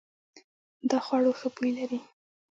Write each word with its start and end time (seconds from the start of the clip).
دا 0.89 0.97
خوړو 1.05 1.31
ښه 1.39 1.47
بوی 1.55 1.71
لري. 1.77 1.99